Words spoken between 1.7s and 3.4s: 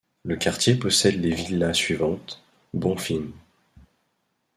suivantes: Bonfim.